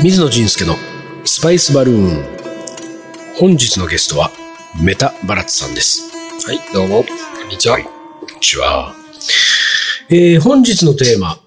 [0.00, 0.76] 水野仁介の
[1.24, 2.38] スパイスバルーン。
[3.36, 4.30] 本日のゲストは
[4.80, 6.08] メタバラッツさんです。
[6.46, 7.76] はい、どうも、こんにちは。
[7.76, 7.82] こ
[8.24, 8.94] んにちは。
[10.10, 11.40] えー、本日のテーマ。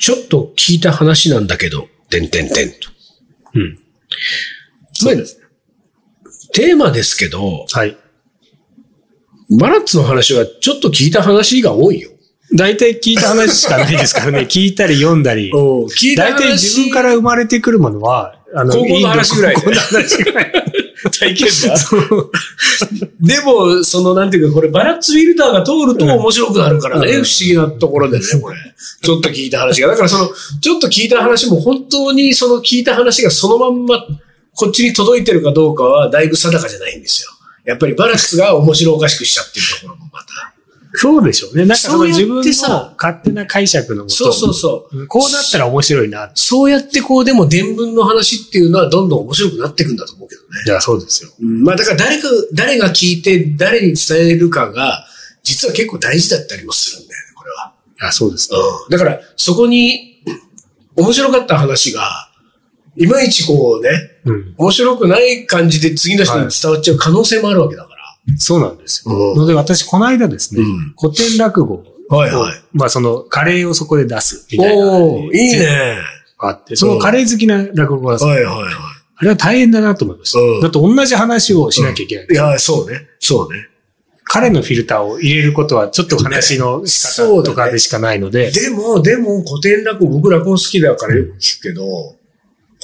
[0.00, 2.76] ちょっと聞いた話なんだけど、てんてんてんと。
[3.56, 3.78] うん。
[5.04, 5.14] まあ
[6.54, 7.94] テーマですけど、はい。
[9.60, 12.10] バラッツの話はちょっと聞いた話が多いよ。
[12.52, 14.40] 大体聞いた話しかないですからね。
[14.50, 15.52] 聞いたり読んだり。
[15.52, 20.52] 聞いた話大体自分から生まれてくるものは、あ高校の話ぐらい高校の話ぐらい。
[21.18, 22.30] 体験談
[23.20, 28.56] でも、その、なんていうか、これ、バラッツフィルターが通ると面白くなるからね、うん不思議なところでね、これ。
[29.02, 29.88] ちょっと聞いた話が。
[29.88, 30.30] だから、その、
[30.60, 34.04] ちょっと聞いた話も、本当にその聞いた話がそのまんま、
[34.54, 37.30] こっちに届いてるかどうかは、だいぶ定かじゃないんですよ。
[37.64, 40.54] やっぱりバラッツが面白おかしくしちゃってるところもまた。
[40.94, 41.62] そうでしょうね。
[41.62, 44.14] なんかその自分のさ勝手な解釈のもと。
[44.14, 45.06] そうそうそう。
[45.06, 46.30] こうなったら面白いな。
[46.34, 50.48] そうやってこう、でも伝聞の話っていうのはどんどん面白くなっていくんだと思うけどね。
[50.66, 51.30] いや、そうですよ。
[51.40, 55.06] うんまあだから誰か、誰が聞いて誰に伝えるかが、
[55.42, 57.72] 実は結構大事だったりもするんだよね、これは。
[58.02, 58.58] いや、そうですね。
[58.58, 58.90] うん。
[58.90, 60.22] だから、そこに、
[60.96, 62.30] 面白かった話が、
[62.96, 63.90] いまいちこうね、
[64.24, 64.54] うん。
[64.58, 67.89] 面白くない感じで次の人に伝わっちゃう可能性もあるわけだから。
[68.36, 69.14] そうなんですよ。
[69.14, 72.62] うんので、私、この間ですね、うん古典落語を、はいはい。
[72.72, 74.86] まあ、その、カレーをそこで出す、みたいな。
[74.86, 75.98] おー、いいね。
[76.38, 78.70] あって、そのカレー好きな落語家さんはいはいは
[79.16, 80.38] あれは大変だなと思いました。
[80.40, 82.26] うんだって同じ話をしなきゃいけない。
[82.30, 82.32] い。
[82.32, 83.06] いや、そうね。
[83.18, 83.66] そうね。
[84.24, 92.16] 彼のフィルターを入れることはちょっと話の仕方とかでしかないので、でも、でも、古典落語、僕落語好きだからよく聞くけど、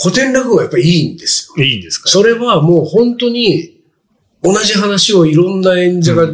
[0.02, 1.64] 古典落語はやっぱりいいんですよ。
[1.64, 2.10] いいんですか？
[2.10, 3.75] それはもう本当に、
[4.52, 6.26] 同じ話をいろんな演者が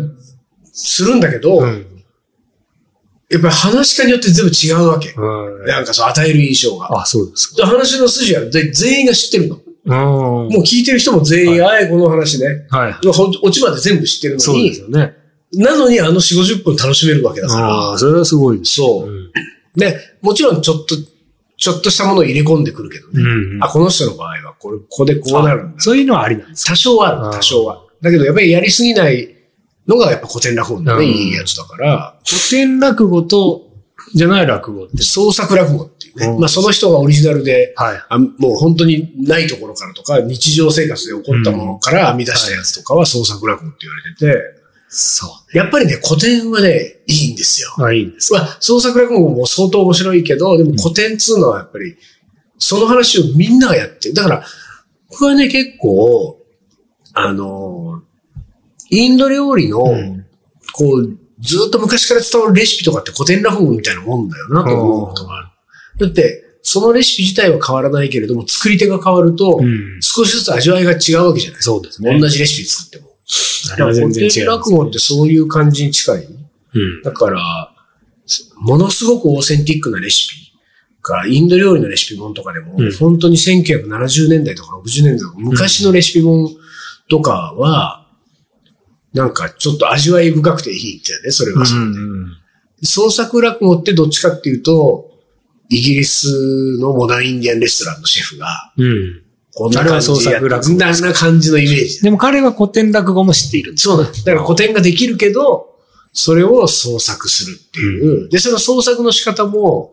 [0.72, 1.86] するんだけど、うん。
[3.30, 5.10] やっぱり話し家によって全部違うわけ。
[5.16, 7.00] うんなんかそう、与える印象が。
[7.00, 7.56] あ、そうですか。
[7.56, 9.58] で話の筋はで全員が知ってるの。
[9.84, 9.92] うん。
[10.52, 12.66] もう聞いてる人も全員、あえこの話ね。
[12.70, 12.92] はい。
[13.12, 15.16] ほオチまで全部知ってるのそうですに、よね。
[15.54, 17.66] なのにあの4、50分楽しめるわけだから。
[17.68, 18.74] ああ、それはすごいです。
[18.74, 19.10] そうう。
[19.10, 19.30] ん。
[19.76, 20.94] で、もちろんちょっと、
[21.56, 23.22] ちょっとしたものを入れ込んでくるけどね。
[23.22, 25.80] うんあ、この人の場合は、これ、ここでこうなるんだ。
[25.80, 26.72] そういうのはありなんですか？
[26.72, 27.81] 多少はある、多少は。
[28.02, 29.34] だけど、やっぱりやりすぎない
[29.86, 33.70] のがやっぱ古典落語だね、うんいいやつだから、古典落語と、
[34.14, 35.02] じゃない落語って。
[35.02, 36.26] 創作落語っていうね。
[36.26, 38.02] うんまあその人がオリジナルで、はい。
[38.08, 44.62] あもう本当にないところからとか、日常生活で起こったものから編み出したやつとかは創作落語って言われてて、
[44.94, 47.74] そやっぱりね、古典はね、いいんですよ。
[47.78, 47.82] う。
[47.82, 48.32] あ、いいんです。
[48.34, 51.96] まあ、創作落語も相当面白いけど、でも古典っつうのはやっぱり、
[52.58, 54.14] その話をみんながやってる。
[54.14, 54.44] だから、
[55.08, 56.38] 僕はね、結構、
[57.14, 57.81] あの、
[58.92, 60.26] インド料理の、うん
[60.74, 65.48] こう、ずっと昔から伝わるレシピとかって古典落語みたいなもんだよなと思うことがある。
[65.98, 70.00] だって、そのレシピ自体は変わらないけれども、作り手が変わると、うん。
[70.00, 72.18] 少しずつ味わいが違うわけじゃないそうですね。
[72.18, 73.12] 同じレシピ作っても。
[73.72, 74.46] あれは全然違古典う。
[74.46, 76.26] 落語ってそういう感じに近い。
[76.74, 77.02] うん。
[77.02, 77.74] だから、
[78.56, 80.52] ものすごくオーセンティックなレシピ
[81.02, 86.48] が、インド料理のレシピ本とかでも、うん本当に1970年代とか60年代とか、昔のレシピ本
[87.10, 88.01] とかは、
[89.12, 91.80] なんかちょっと味わい深くていいってね、それはそれ
[92.82, 95.10] 創作落語ってどっちかっていうと、
[95.68, 99.22] イギリスのモダンインディアンレストランのシェフが、うん。
[99.54, 102.02] こんな感じでこんな感じのイメージ。
[102.02, 103.76] でも彼は古典落語も知っている。
[103.76, 104.10] そうだ。
[104.10, 105.76] だから古典ができるけど、
[106.12, 108.28] それを創作するっていう。
[108.28, 109.92] で、その創作の仕方も、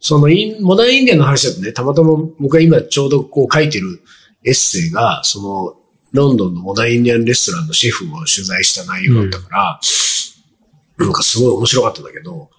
[0.00, 4.00] そのイン、モダンインディアンの話だとね、たまたま僕が今ちょうどこう書いてる
[4.44, 5.76] エッセイが、その、
[6.14, 9.80] ロンドンのモダンインディアンレストランのシェフを取材した内容だったから、
[10.96, 12.50] なんかすごい面白かったんだけど、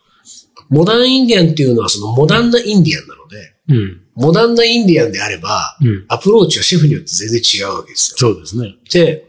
[0.70, 4.02] モダンインディアンっていうのはそのモダンなインディアンなので、うん。
[4.16, 6.06] モダンなインディアンであれば、うん。
[6.10, 8.18] アプローチはシェフによって全然違うわけですよ。
[8.18, 8.76] そうですね。
[8.92, 9.26] で、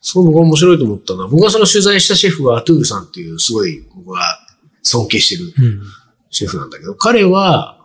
[0.00, 4.38] すごい僕が面白いと思ったのは、僕がその取材したシェフはアトゥールさんっていうすごい僕が
[4.82, 5.82] 尊敬してるうん。
[6.30, 7.84] シェフなんだけど、彼は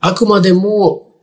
[0.00, 1.14] あくまでも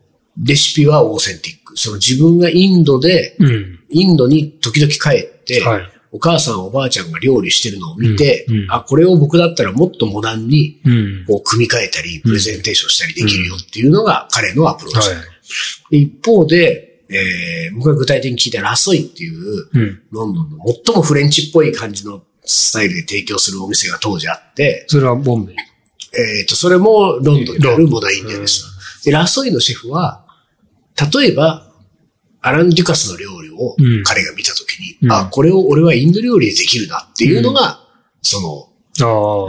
[0.41, 1.77] レシピはオーセンティック。
[1.77, 3.79] その自分がインドで、うん。
[3.93, 5.89] インドに時々帰って、はい。
[6.11, 11.25] お母さんおばあちゃんが料理してるのを見て、うんうんあ、これを僕だったらもっとモダンにうん。
[11.27, 15.09] こう組み替えたり、プレゼンテーションしたりできるよっていうのが彼のアプローチ。
[15.09, 15.17] はい。
[15.89, 20.01] で一方で、えー僕が具体的に聞いたラソイっていう、うん。
[20.11, 25.53] ロンドンの最もフレンチっぽい感じのスタイルで提供するお店が当時あって、それはボンベ？
[25.53, 25.55] イ。
[26.15, 29.03] えっ、と、それもロンドンにあるモダンインディアンです。
[29.03, 30.25] で、ラソイのシェフは、
[31.11, 31.71] 例えば、
[32.41, 34.03] アラン・デュカスの料理をうん。
[34.03, 35.11] 彼が見たときに、うん。
[35.11, 37.79] あ、これを俺はインド料理でできるなっていうのが、
[38.21, 38.69] その。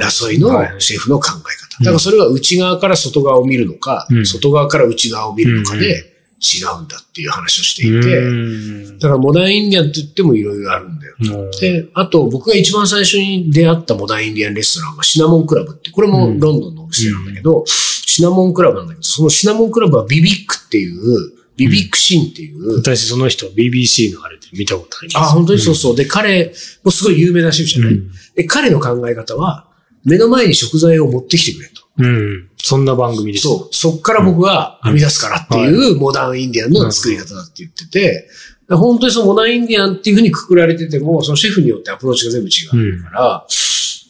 [0.00, 0.80] ラソイのはい。
[0.80, 1.84] シェフの考え方。
[1.84, 4.26] だからそれは内側から外側を見るのか、うん。
[4.26, 8.98] 外側から内側を見るのかで違うんだっていう話をしていて、うん。
[8.98, 11.16] だからモダンインディアンって言ってもいろいろあるんだよ。
[11.20, 11.50] うん。
[11.60, 25.22] で、あと僕が一番最初に出会ったモダンインディアンレストランはシナモンクラブって、これもロンドンのお店なんだけど、シナモンクラブなんだけど、そのシナモンクラブはビビックっていう、ビビックシンっていう、私その人 BBC のあれで見たことあります？
[25.24, 25.96] あ、本当にそうそう。
[25.96, 26.52] で、彼、も
[26.86, 29.68] うすごい有名なシェフじゃない、うんで、彼の考え方は、
[30.04, 31.82] 目の前に食材を持ってきてくれと。
[31.98, 32.50] うん。
[32.58, 33.44] そんな番組です。
[33.44, 33.74] そう。
[33.74, 38.28] そっから僕は編み出すからっていうモダンインディアンの作り方だって言ってて、
[38.68, 43.46] 本当にそのモダンインディアンっていうふうにくくられてても、そのシェフによってアプローチが全部違うから、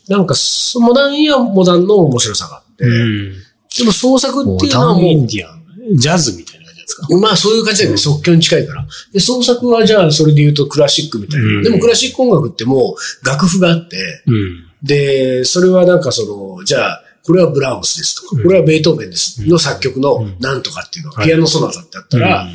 [0.09, 3.33] なんかそ、モダンインディアンはモダンの面白さがあって、うん。
[3.79, 6.44] でも創作っていうのはモダンインディアンもジャズみたい
[6.85, 7.07] ですか？
[7.11, 7.97] う、まあそういう感じだよね。
[7.99, 8.87] 即興に近いから。
[9.13, 11.47] で、創作はじゃあそれで言うとクラシックみたいな。
[11.47, 13.97] うんでもクラシック音楽ってもう楽譜があって、
[14.27, 14.67] うん。
[14.83, 22.51] で、それはなんかその、じゃあ、これはブラームスですとか、これはベートーベンですの作曲のなんとかっていうのが、ピアノソナタってあったら、も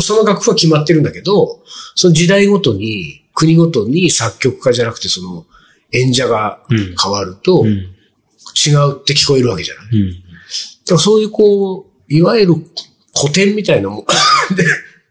[0.00, 1.60] うその楽譜は決まってるんだけど、
[1.94, 5.46] その時代ごとに、国ごとに作曲家じゃなくてその
[5.92, 7.68] 演者がうん変わると、うん。
[7.68, 9.86] 違うって聞こえるわけじゃない。
[9.92, 10.10] うん。
[10.10, 12.54] だからそういうこう、いわゆる
[13.20, 14.04] 古典みたいなもん。
[14.54, 14.64] で、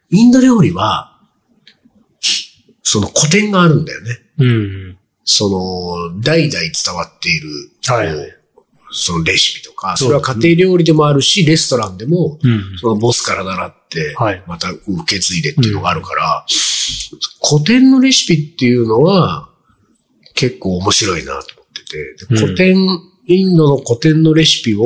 [0.09, 1.19] インド料理は、
[2.83, 4.19] その古典があるんだよね。
[4.39, 4.97] うん。
[5.23, 5.49] そ
[6.15, 7.49] の、代々伝わっている、
[7.85, 8.39] はい
[8.91, 12.77] そのレシピとか、それは家庭料理でもあるし、レストランでも、うん。
[12.79, 16.45] そのボスから習ってはい、また受け継いでっていうのがあるから、
[17.47, 19.49] 古典のレシピっていうのは、
[20.33, 24.83] 結構面白いなと思ってて、で古典、インドの古典のレシピを、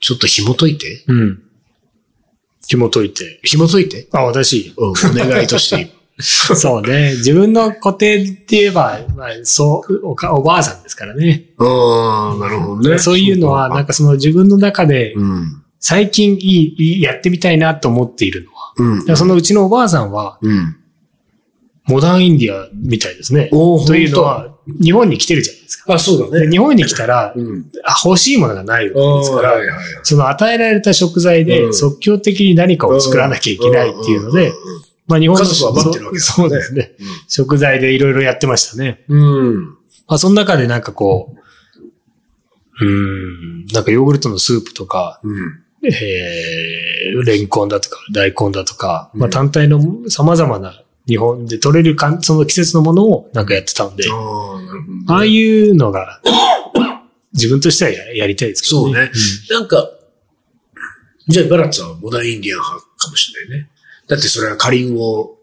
[0.00, 1.42] ちょっと紐解いて、うん。
[2.66, 3.40] 紐解いて。
[3.42, 4.74] 紐解いて、あ、私。
[4.76, 5.92] うん、お願いとして。
[6.20, 7.14] そうね。
[7.16, 11.46] 自分の固定って言えば、まあ、そう、おか、おばあさんですからね。
[11.58, 12.98] うん、なるほどね。
[12.98, 18.54] そういうのは、なんかその自分の中で、うん、最近いい、やってみたいなと思っているのは。
[18.76, 20.76] うんそのうちのおばあさんは、うん。
[21.86, 23.48] モダンインディアみたいですね。
[23.50, 25.94] というのは、日本に来てるじゃないですか。
[25.94, 26.46] あ、そうだね。
[26.46, 27.66] で日本に来たら、うん。
[27.84, 34.52] あ欲しいものがないわけですから、はいはいその与えられた食材でうん即興的に何かを作らなきゃいけないっていうので、
[35.06, 36.92] まあ日本の家族は待ってるわけだそうそうですね。
[37.28, 39.04] 食材でいろいろやってましたね。
[39.08, 39.64] うん。
[39.64, 41.34] まあその中でなんかこ
[42.80, 45.60] う、うーん、なんかヨーグルトのスープとか、うん。
[45.86, 55.04] えー、レンコンだとか大根だとか、まあうん単体の様々な日本で取れるかんその季節のものをなんかやってたんで、ああ、なるほどね。
[55.08, 56.20] ああいうのが
[57.32, 58.92] 自分としてはややりたいですけどね。
[58.94, 59.10] そうね。
[59.50, 59.90] なんか、
[61.28, 63.70] じゃあバラッツはモダンインディアン派かもしれないね。
[64.08, 65.33] だってそれはカリンを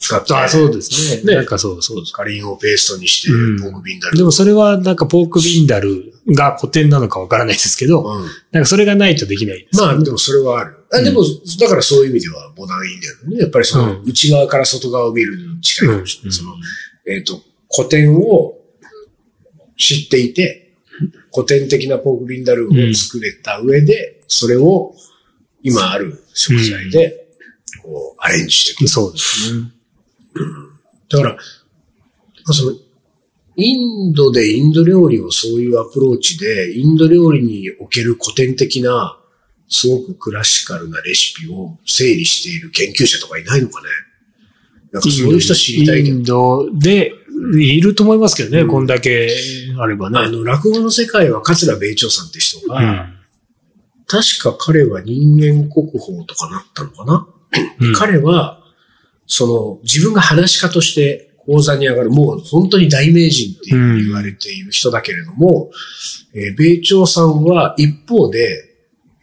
[0.00, 1.34] 使って、あそうですね。
[1.34, 2.12] ねなんかそうそうです。
[2.12, 4.16] カリンをペーストにして、うんポークビンダル。
[4.16, 8.24] でもそれはなんかポークビンダルが古典なのかわからないですけど、うん。
[8.50, 9.78] なんかそれがないとできないです。
[9.78, 10.86] まあでもそれはある。
[10.90, 11.22] あでも、
[11.60, 13.38] だからそういう意味ではモダンインディアンね。
[13.40, 16.26] やっぱりそのうん内側から外側を見るのに近いかもしれない。
[16.26, 16.54] うんその、
[17.06, 17.40] えっ、と、
[17.74, 18.56] 古典を
[19.76, 20.76] 知っていて、
[21.32, 24.94] 古典的なポークビンダルを作れた上で、それを
[25.62, 27.28] 今ある食材で、
[27.82, 28.88] こう、アレンジしていく。
[28.88, 29.79] そうですね。
[31.08, 31.36] だから、
[32.52, 32.72] その、
[33.56, 39.18] インドでインド料理をそういうアプローチで、インド料理における古典的な、
[39.68, 43.88] すごくクラシカルなレシピを整理している研究者とかいないのかね。
[44.92, 46.16] なんかそういう人知りたいけど。
[46.16, 47.12] インドで
[47.58, 48.68] いると思いますけどね、うん。
[48.68, 49.30] こんだけ
[49.78, 50.18] あればね。
[50.18, 53.16] あの、落語の世界は桂米朝さんって人が、うん。
[54.06, 57.28] 確か彼は人間国宝とかなったのかな、
[57.80, 57.94] うん。
[57.94, 58.59] 彼は、
[59.30, 65.70] その、自分が話し家として講座に上がる、もう本当に大名人って言われている人だけれども、
[66.34, 68.76] えー米朝さんは一方で、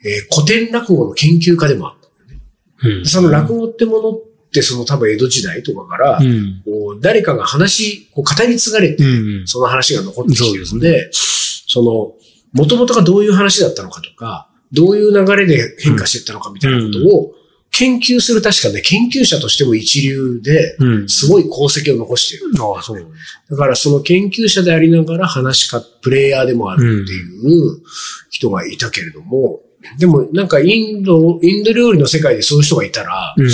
[0.03, 2.87] えー古典落語の研究家でもあった。
[2.87, 3.05] うん。
[3.05, 4.21] その落語ってものっ
[4.51, 6.61] て、その多分江戸時代とかから、うん。
[6.63, 9.47] こう誰かが話、こう語り継がれて、うん。
[9.47, 12.13] その話が残ってきてるのそうで、その、
[12.53, 17.33] 元々がどういう話だったのかとか、どういう流れで変化していったのかみたいなことを
[17.71, 21.09] 研究する確かね、研究者としても一流で、うん。
[21.09, 22.45] すごい功績を残している。
[22.59, 23.07] ああ、そう。
[23.49, 27.81] だからその研究者でありながら話し家、プレイヤーでもあるっていう
[28.29, 29.61] 人がいたけれども、
[29.99, 33.49] でもなんかインド、インド料理の世界でそういう人がいたら、うん。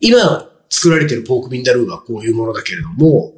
[0.00, 3.34] 今作られてるポークビンダルーはこういうものだけれども、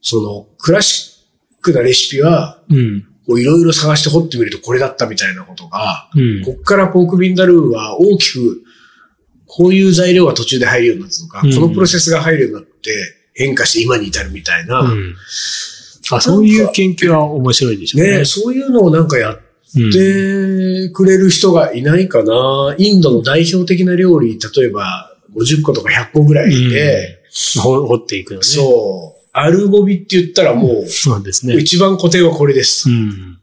[0.00, 1.22] そのクラシ
[1.60, 3.08] ックなレシピは、うん。
[3.26, 6.42] こういろいろ探して掘ってみるとこれだったみたいなことが、うん。
[6.44, 8.62] こっからポークビンダルーは大きく、
[9.46, 12.92] こういう材料が途中で入るようになったとか、うんこのプロセスが入るようになって
[13.34, 15.14] 変化して今に至るみたいな、うん。
[16.10, 18.18] あ、そういう研究は面白いでしょうね。
[18.18, 19.40] ね、そういうのをなんかやっ
[19.76, 22.74] うんてくれる人がいないかな。
[22.78, 27.18] インドの代表的な料理、例えば50個とか100個ぐらいで、
[27.60, 28.44] ほ掘っていくのね。
[28.44, 31.56] そう、アルゴビって言ったらもう、そうですね。
[31.56, 32.88] 一番固定はこれです。
[32.88, 33.38] うん。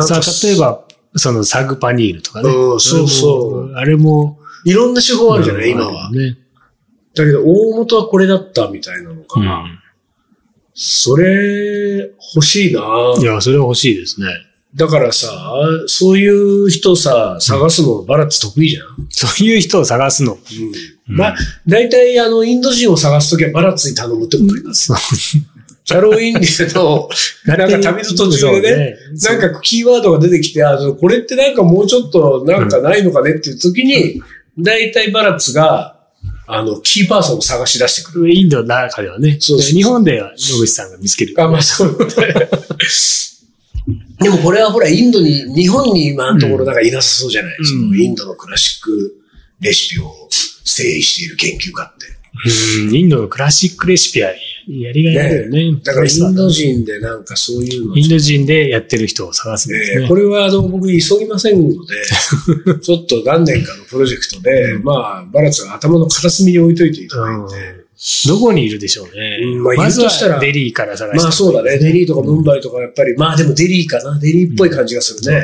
[0.00, 0.84] さあ、例えば、
[1.16, 2.48] そのサグパニールとかね。
[2.50, 4.38] うんそうそうあれも。
[4.64, 6.10] いろんな手法あるじゃない、今うんは。
[6.12, 6.38] ね。
[7.14, 9.64] だけど、大元はこれだったみたいなのかうな。
[10.72, 12.80] それ、欲しいな。
[13.18, 13.20] ん。
[13.20, 14.28] いや、それは欲しいですね。
[14.76, 15.26] だからさ、
[15.86, 19.08] そういう人さ、探すのバラッツ得意じゃん。
[19.10, 20.38] そういう人を探すの。
[21.08, 21.36] うんまあ、
[21.66, 24.98] 大体あの、インド人を探すときはバラッツに頼むってことになるんですよ。
[25.84, 27.08] チャローインディアの、
[27.46, 34.20] なんか旅の途中でね、なんかキーワードが出てきて、あの、これってなんかもうちょっとなんかないのかねっていう時に、
[34.58, 35.96] 大体バラッツが、
[36.48, 38.34] あの、キーパーソンを探し出してくる。
[38.34, 39.38] インドの中ではね。
[39.40, 41.34] そうそう日本では野口さんが見つける。
[41.38, 41.94] あ、まあそうね。
[44.20, 49.14] でもこれはほら、インドに、日本に今のところなんかいなさそうじゃない、うんそのインドのクラシック
[49.60, 50.12] レシピを
[50.66, 52.16] 整理している研究家って。
[52.88, 54.30] うん、インドのクラシックレシピは
[54.68, 55.80] やりがいあるよね。
[55.82, 60.02] だからインド人でなんかそういうのインド人でやってる人を探すんですね。
[60.02, 61.94] えーこれはあの僕急ぎませんので、
[62.82, 67.86] ちょっと何年かのプロジェクトで、まあ、バラッツが頭の片隅に置いといていただいて、
[68.28, 69.38] どこにいるでしょうね。
[69.42, 71.22] うんまあまデリーから探して。
[71.22, 75.42] まあそうだね、デリーとかムンバイとかやっぱり、まあでもデリーかな、デリーっぽい感じがするね。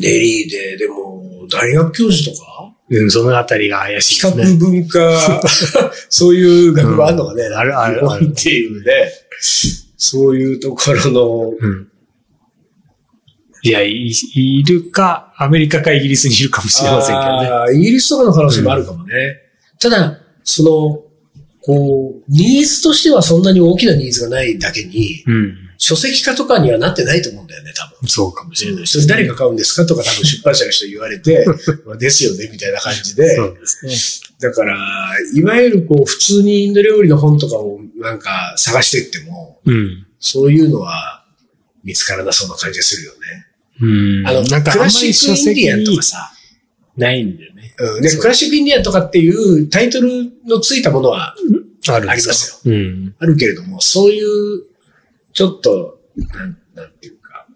[0.00, 2.49] デリーで、でも、大学教授とか
[2.90, 4.58] うん、そのあたりが怪しい比較ですね。
[4.58, 5.42] 文化、
[6.10, 9.12] そういう学部あるのかね、うんあるある日本っていうね、
[9.96, 11.88] そういうところの、うん。
[13.62, 17.78] いや、い、いるか、アメリカかイギリスにいるかもしれませんけどね。
[17.78, 19.36] イギリスとかの可能性もあるかもね。
[19.78, 21.02] ただ、その、
[21.60, 25.69] こう、ニーズとしてはそんなに大きなニーズがないだけに、うん。
[25.82, 28.06] 書籍化とかにはなってないと思うんだよね、多分。
[28.06, 28.86] そうかもしれない。
[28.86, 31.46] それ誰が買うんですかとか多分出版社の人に言われて、
[31.86, 33.34] まあですよね、みたいな感じで。
[33.34, 34.30] そうですね。
[34.40, 34.76] だから、
[35.34, 40.06] いわゆるこう、普通にインド料理の本とかをなんか探してっても、うん。
[40.18, 41.24] そういうのは
[41.82, 43.18] 見つからなそうな感じがするよね。
[43.80, 44.28] うん。
[44.28, 46.30] あの、なんかクラシックインディアンとかにさ、
[46.98, 47.74] ないんだよね。
[47.78, 51.34] うん、で、クラシックインディアンとかっていうタイトルのついたものは
[51.88, 52.72] ありますよ。
[52.72, 53.14] うん。
[53.18, 54.69] あるけれども、そういう、
[55.32, 57.46] ちょっと、なん、なんていうか、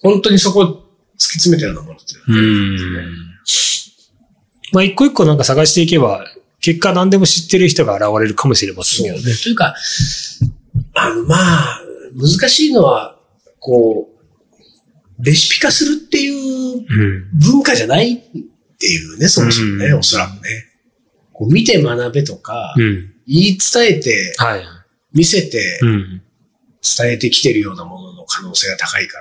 [0.00, 0.70] 本当にそこを突
[1.18, 3.16] き詰めたようなものっていうのはうん。
[4.72, 6.24] まあ、一個一個なんか探していけば、
[6.60, 9.34] 結果何でも知ってる人が現れるかもしれませんけどね。。
[9.34, 9.74] というか、
[10.94, 11.80] あの、まあ、
[12.14, 13.18] 難しいのは、
[13.58, 17.30] こう、レシピ化するっていううん。
[17.38, 18.18] 文化じゃないっ
[18.78, 20.40] ていうね、そもそもね、うんおそらくね。
[21.32, 23.12] こう見て学べとか、うん。
[23.26, 24.62] 言い伝えて、はい。
[25.12, 26.22] 見せて、うん。
[26.82, 29.18] 伝えてきてるようなものの可能性が高いか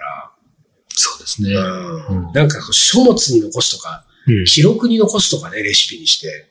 [0.96, 1.54] そうですね。
[1.54, 4.46] ら、うんうんなんか書物に残すとか、うん。
[4.46, 6.48] 記録に残すとかね、レシピにして。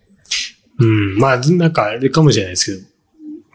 [0.79, 1.19] うん。
[1.19, 2.83] まあ、なんかあれかもしれないですけ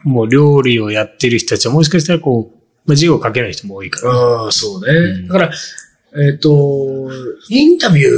[0.04, 4.12] ど、もう料理をやってる人たちはもしかしたらこう、まあ、字を書けない人も多いから。
[4.12, 4.92] ああ、そうね。
[4.92, 5.50] うんだから、
[6.18, 7.10] えっ、と、
[7.50, 8.08] インタビュ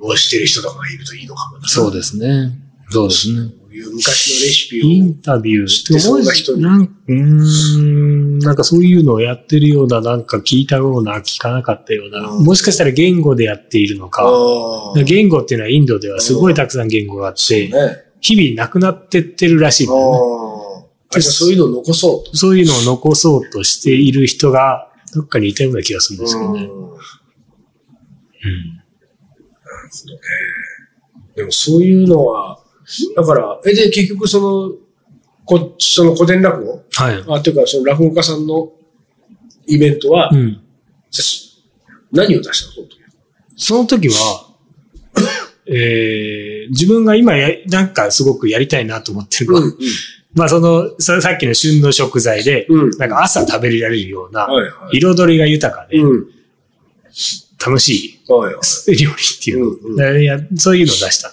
[0.00, 1.68] ーをしてる人とかがいるといいのかもな。
[1.68, 2.58] そうですね。
[2.90, 3.36] そうですね。
[3.36, 4.84] そういう昔のレシピを。
[4.84, 15.02] インタビュー知ってそうな人になんうーん、なんかそういうのをやってるような、なんか聞いたような、聞かなかったような、うんもしかしたら言語でやっているのか、ああ。
[15.04, 17.74] 言語っていうのはインドではすごいたくさん言語があって、ね。
[18.20, 19.94] 日々なくなってってるらしいんあ
[21.12, 22.36] だそういうのを残そうと。
[22.36, 26.64] そういうのを残そうとしている人が、どっかにいたような気がするんですけどね。
[26.64, 26.98] うんうん
[31.34, 32.58] でもそういうのは、
[33.14, 34.87] だから、え、で、結局その、
[35.48, 36.84] こ、その古典落語？
[36.92, 37.24] はい。
[37.26, 38.70] あ、というか、その落語家さんの
[39.66, 40.60] イベントは、うん。
[42.12, 42.86] 何を出したの？
[43.56, 44.14] その時その時は、
[45.66, 49.72] えー、自分が今や、なんかすごくやりたいなと思ってるのは、
[50.34, 52.90] まあその、ささっきの旬の食材で、うん。
[52.98, 54.98] なんか朝食べられるような、はいはい。
[54.98, 56.26] 彩りが豊かで、うん。
[57.66, 61.32] 楽しはい料理っていううんそういうのを出した。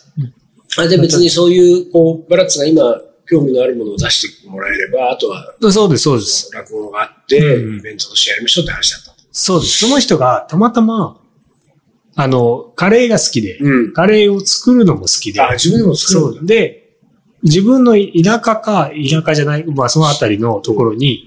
[0.81, 2.81] あ、で別にそういう、こう、バラッツが今、
[3.29, 6.51] 興味のあるものを出してもらえれば、あとは、そうです、そうです。
[6.53, 9.23] 落語があって、うんイベントとしてやりましょうって話だった。
[9.31, 9.79] そうです。
[9.79, 11.19] その人がたまたま、
[12.15, 13.93] あの、カレーが好きで、うん。
[13.93, 16.45] カレーを作るのも好きで、あ、自分でも作るそう。
[16.45, 16.97] で、
[17.43, 21.25] 自分の田舎か、田舎じゃない、まあそのあたりのところに、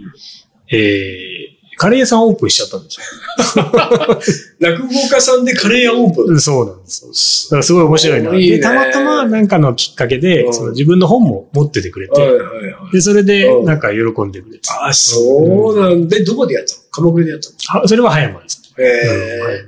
[0.70, 1.47] えー、
[1.78, 2.98] カレー屋さんオープンしちゃったんです
[4.58, 6.34] 落語家さんでカレー屋オープン。
[6.34, 6.40] よ。
[6.40, 7.46] そうなんです。
[7.46, 8.34] だからすごい面白いな。
[8.34, 12.92] いいねで、たまたまなんかのきっかけで、うんその自分の本も持っててくれて、はいはいはい。
[12.92, 14.60] で、それでうんなんか喜んでくれて。
[14.84, 16.80] あ、そうなんで、どこでやったの？
[16.90, 18.60] 鎌倉でやったはそれは葉山です。
[18.76, 19.62] のへ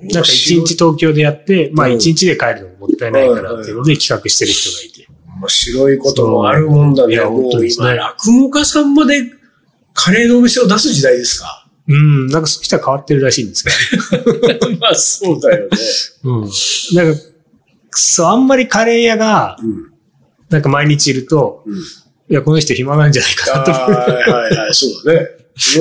[0.00, 5.06] うんなんか一日東京でやって、まあうん一日で帰るのももったいないからっていうので企画してる人がいて。
[5.40, 7.14] 面白いこともあるもんだね。
[7.14, 9.22] いや落語家さんまで
[10.00, 11.66] カレーのお店を出す時代ですか？
[11.88, 13.70] うん、なんかそういう人は変わってるらしいんですけ
[14.16, 14.76] ど。
[14.78, 15.68] まあ、そうだよね。
[16.24, 16.50] うん。
[16.94, 17.20] なんか、
[17.90, 19.92] そう、あんまりカレー屋が、うん。
[20.50, 21.76] なんか毎日いると、うん。
[21.76, 21.80] い
[22.28, 23.90] や、この人暇なんじゃないかなと思う。
[23.90, 25.28] はいはいはい、そうだね。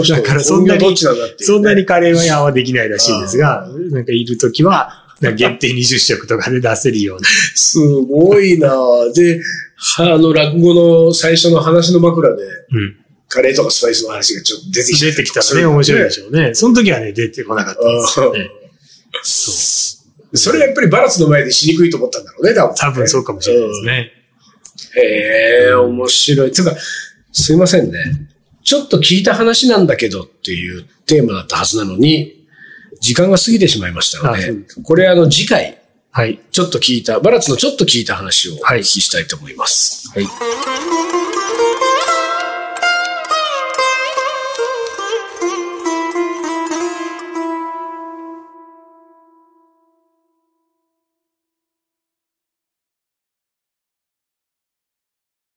[0.10, 7.28] だからそんなに本業どっちなねそんなにカレー屋はできないらしいんですが、なんかいるときは、なんか限定20食とかで出せるような。
[7.54, 9.42] すごいなぁで、
[9.76, 10.74] はあの、落語
[11.08, 12.98] の最初の話の枕で、うん。
[13.28, 16.54] カレーとかスパイスの話がちょっと出てき出てきたらね、面白いでしょうね。
[16.54, 18.50] その時はね、出てこなかったですよね。
[19.24, 19.52] そ
[20.34, 20.38] う。
[20.38, 22.76] それやっぱりバラツの前でしにくいと思ったんだろうね、多分。
[22.76, 24.12] 多分そうかもしれないですね。
[24.96, 26.52] へえ、面白い。
[26.52, 26.76] てか、
[27.32, 28.28] すいませんね。
[28.64, 32.46] ちょっと聞いた話なんだけどっていうテーマだったはずなのに、
[33.00, 34.54] 時間が過ぎてしまいましたので
[34.84, 35.82] これあの次回、
[36.12, 36.40] はい。
[36.52, 40.10] ちょっと聞いた、バラツのちょっと聞いた話をおはい聞きしたいと思います。
[40.10, 41.17] はい。